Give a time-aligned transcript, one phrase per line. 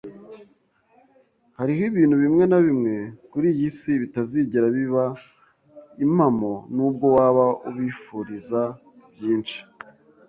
[1.57, 2.95] Hariho ibintu bimwe na bimwe
[3.31, 5.05] kuri iyi si bitazigera biba
[6.05, 8.61] impamo, nubwo waba ubifuriza
[9.13, 9.59] byinshi